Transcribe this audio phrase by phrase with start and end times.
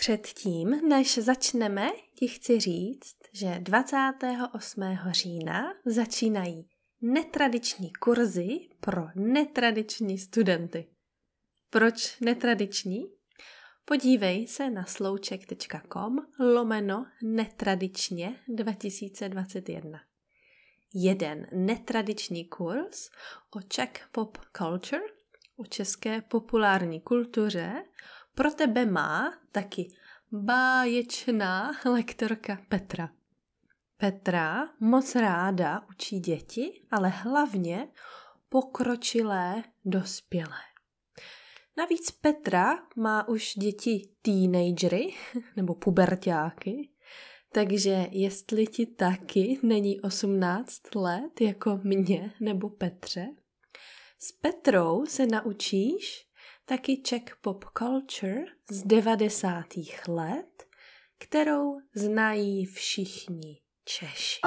[0.00, 4.82] Předtím, než začneme, ti chci říct, že 28.
[5.10, 6.68] října začínají
[7.00, 8.48] netradiční kurzy
[8.80, 10.86] pro netradiční studenty.
[11.70, 13.04] Proč netradiční?
[13.84, 20.00] Podívej se na slouček.com lomeno netradičně 2021.
[20.94, 23.10] Jeden netradiční kurz
[23.56, 25.02] o Czech pop culture,
[25.56, 27.84] o české populární kultuře,
[28.38, 29.88] pro tebe má taky
[30.32, 33.10] báječná lektorka Petra.
[33.96, 37.88] Petra moc ráda učí děti, ale hlavně
[38.48, 40.60] pokročilé dospělé.
[41.76, 45.14] Navíc Petra má už děti teenagery
[45.56, 46.90] nebo pubertáky,
[47.52, 53.26] takže jestli ti taky není 18 let jako mě nebo Petře,
[54.18, 56.27] s Petrou se naučíš
[56.68, 59.66] taky Czech pop culture z 90.
[60.08, 60.66] let,
[61.18, 64.40] kterou znají všichni Češi.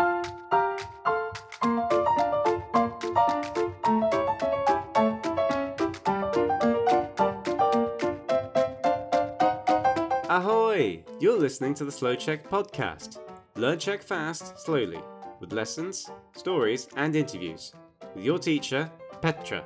[10.29, 11.03] Ahoy!
[11.19, 13.19] You're listening to the Slow Czech podcast.
[13.55, 14.99] Learn Czech fast, slowly,
[15.39, 17.73] with lessons, stories, and interviews.
[18.15, 19.65] With your teacher, Petra.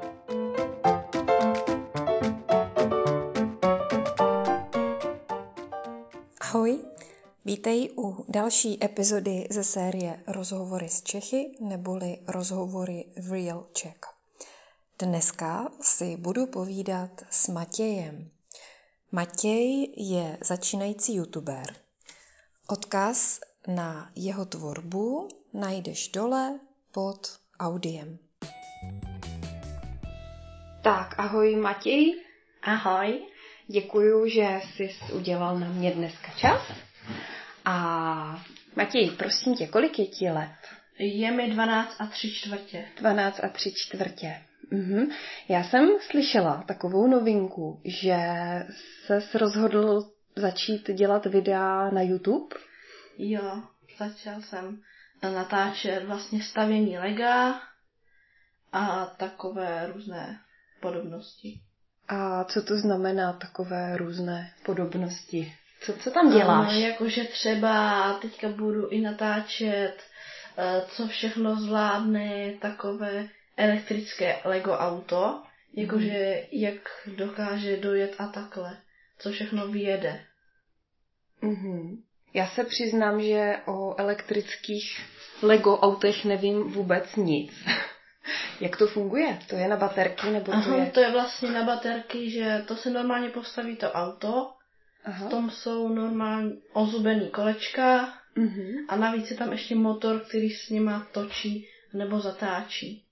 [7.45, 13.99] Vítej u další epizody ze série Rozhovory z Čechy neboli Rozhovory v Real Czech.
[14.99, 18.29] Dneska si budu povídat s Matějem.
[19.11, 21.75] Matěj je začínající youtuber.
[22.67, 26.59] Odkaz na jeho tvorbu najdeš dole
[26.91, 28.17] pod audiem.
[30.83, 32.21] Tak, ahoj Matěj.
[32.63, 33.25] Ahoj.
[33.67, 36.61] Děkuju, že jsi udělal na mě dneska čas.
[37.65, 40.55] A Matěj, prosím tě, kolik je ti let?
[40.99, 42.85] Je mi 12 a 3 čtvrtě.
[42.97, 44.41] 12 a 3 čtvrtě.
[44.71, 45.07] Mhm.
[45.49, 48.17] Já jsem slyšela takovou novinku, že
[48.99, 52.55] se rozhodl začít dělat videa na YouTube.
[53.17, 53.63] Jo,
[53.97, 54.81] začal jsem
[55.21, 57.61] natáčet vlastně stavění lega
[58.71, 60.39] a takové různé
[60.81, 61.59] podobnosti.
[62.07, 65.53] A co to znamená takové různé podobnosti?
[65.85, 66.73] Co, co tam děláš?
[66.73, 69.93] No, jakože třeba teďka budu i natáčet,
[70.57, 76.47] eh, co všechno zvládne takové elektrické Lego auto, jakože mm.
[76.51, 76.81] jak
[77.17, 78.77] dokáže dojet a takhle,
[79.19, 80.19] co všechno vyjede.
[81.43, 81.97] Mm-hmm.
[82.33, 85.01] Já se přiznám, že o elektrických
[85.41, 87.51] Lego autech nevím vůbec nic.
[88.61, 89.39] Jak to funguje?
[89.49, 90.91] To je na baterky nebo Aha, to je?
[90.91, 94.55] to je vlastně na baterky, že to se normálně postaví to auto,
[95.05, 95.27] Aha.
[95.27, 98.85] v tom jsou normální ozubený kolečka uh-huh.
[98.87, 103.03] a navíc je tam ještě motor, který s nima točí nebo zatáčí.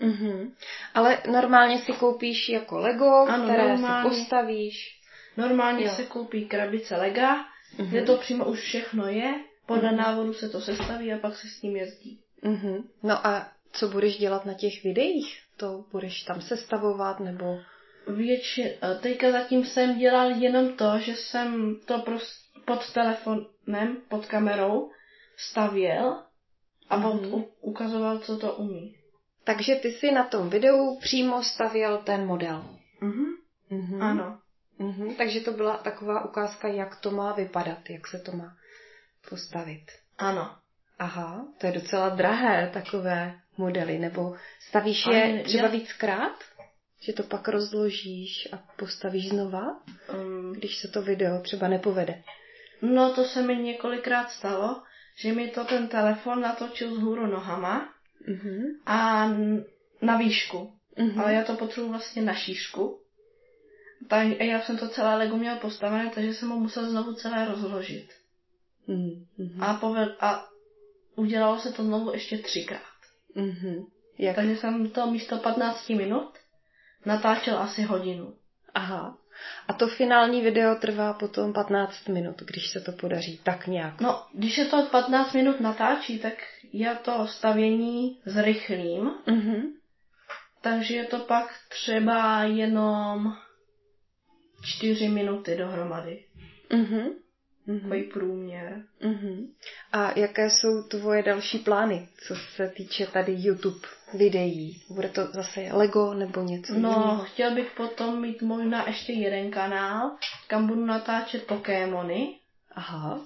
[0.00, 0.52] Uh-huh.
[0.94, 5.00] Ale normálně si koupíš jako Lego, ano, které normálně, si postavíš.
[5.36, 5.90] Normálně jo.
[5.90, 7.88] se koupí krabice Lega, uh-huh.
[7.88, 9.34] kde to přímo už všechno je,
[9.66, 9.96] podle uh-huh.
[9.96, 12.20] návodu se to sestaví a pak se s tím jezdí.
[12.42, 12.84] Uh-huh.
[13.02, 15.38] No a co budeš dělat na těch videích?
[15.56, 17.58] To budeš tam sestavovat nebo...
[18.08, 18.78] Větši...
[19.00, 22.48] Teďka zatím jsem dělal jenom to, že jsem to prost...
[22.64, 24.90] pod telefonem, pod kamerou
[25.36, 26.22] stavěl
[26.90, 27.46] a mm-hmm.
[27.60, 28.94] ukazoval, co to umí.
[29.44, 32.64] Takže ty si na tom videu přímo stavěl ten model.
[33.00, 33.24] Mhm.
[33.70, 34.02] Mm-hmm.
[34.02, 34.38] Ano.
[34.80, 35.16] Mm-hmm.
[35.16, 38.56] Takže to byla taková ukázka, jak to má vypadat, jak se to má
[39.30, 39.84] postavit.
[40.18, 40.56] Ano.
[40.98, 46.32] Aha, to je docela drahé, takové modely, nebo stavíš je třeba víckrát?
[47.00, 49.82] Že to pak rozložíš a postavíš znova,
[50.14, 52.22] um, když se to video třeba nepovede.
[52.82, 54.82] No to se mi několikrát stalo,
[55.16, 57.88] že mi to ten telefon natočil z hůru nohama
[58.28, 58.76] uh-huh.
[58.86, 59.28] a
[60.02, 60.72] na výšku.
[60.96, 61.20] Uh-huh.
[61.20, 63.00] Ale já to potřebuji vlastně na šířku.
[64.08, 68.10] Tak já jsem to celé Lego měl postavené, takže jsem ho musel znovu celé rozložit.
[68.88, 69.26] Uh-huh.
[69.60, 70.48] A, poved, a
[71.16, 72.98] udělalo se to znovu ještě třikrát.
[73.36, 73.86] Mm-hmm.
[74.18, 74.36] Jak?
[74.36, 76.32] Takže jsem to místo 15 minut
[77.04, 78.34] natáčel asi hodinu.
[78.74, 79.18] Aha.
[79.68, 84.00] A to finální video trvá potom 15 minut, když se to podaří tak nějak.
[84.00, 86.34] No, když se to 15 minut natáčí, tak
[86.72, 89.10] já to stavění zrychlím.
[89.26, 89.62] Mm-hmm.
[90.60, 93.32] Takže je to pak třeba jenom
[94.62, 96.24] 4 minuty dohromady.
[96.70, 97.10] Mm-hmm.
[97.68, 98.12] Mm-hmm.
[98.12, 98.82] průměr.
[99.00, 99.48] Mm-hmm.
[99.92, 104.82] A jaké jsou tvoje další plány, co se týče tady YouTube videí?
[104.90, 107.24] Bude to zase Lego nebo něco No, jiného?
[107.24, 110.16] chtěl bych potom mít možná ještě jeden kanál,
[110.46, 112.38] kam budu natáčet Pokémony.
[112.72, 113.20] Aha.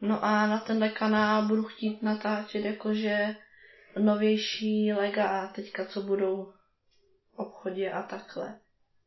[0.00, 3.36] No a na tenhle kanál budu chtít natáčet jakože
[3.98, 6.52] novější lega teďka, co budou
[7.34, 8.58] v obchodě a takhle.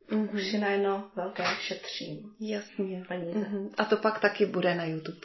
[0.10, 0.36] Mm-hmm.
[0.36, 2.34] Už si najednou velké šetřím.
[2.40, 3.06] Jasně.
[3.08, 3.40] Peníze.
[3.40, 3.70] Mm-hmm.
[3.78, 5.22] A to pak taky bude na YouTube.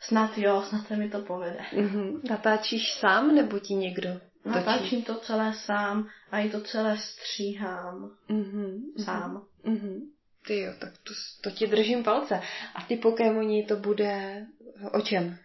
[0.00, 1.60] Snad jo, snad se mi to povede.
[1.72, 2.20] Mm-hmm.
[2.30, 4.10] Natáčíš sám nebo ti někdo?
[4.42, 4.54] Točí?
[4.56, 8.10] Natáčím to celé sám a i to celé stříhám.
[8.30, 9.04] Mm-hmm.
[9.04, 9.46] Sám.
[9.64, 10.00] Mm-hmm.
[10.46, 12.40] Ty jo, tak to, to ti držím palce.
[12.74, 14.46] A ty Pokémoni to bude
[14.92, 15.38] o čem?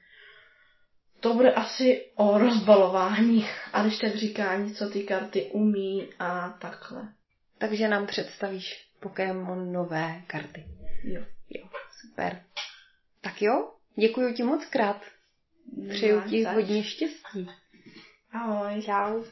[1.19, 7.13] To bude asi o rozbalování a když říká co ty karty umí a takhle.
[7.61, 10.67] Takže nám představíš Pokémonové karty.
[11.03, 11.21] Jo.
[11.49, 11.69] Jo,
[12.01, 12.43] super.
[13.21, 15.01] Tak jo, děkuji ti moc krát.
[15.89, 16.55] Přeju ti zač.
[16.55, 17.49] hodně štěstí.
[18.31, 18.81] Ahoj.
[18.81, 19.23] Čau.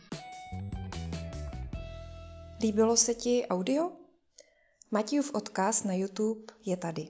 [2.61, 3.91] Líbilo se ti audio?
[4.91, 7.07] Matějův odkaz na YouTube je tady.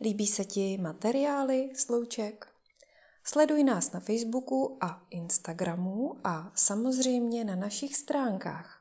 [0.00, 2.48] Líbí se ti materiály Slouček?
[3.24, 8.77] Sleduj nás na Facebooku a Instagramu a samozřejmě na našich stránkách.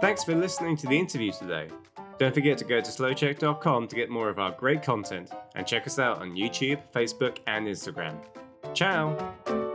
[0.00, 1.70] Thanks for listening to the interview today.
[2.20, 5.86] Don't forget to go to slowcheck.com to get more of our great content and check
[5.86, 8.14] us out on YouTube, Facebook, and Instagram.
[8.74, 9.69] Ciao!